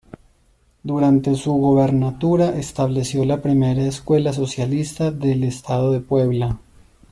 [0.81, 6.57] Durante su gubernatura estableció la Primera Escuela Socialista del Estado de Puebla.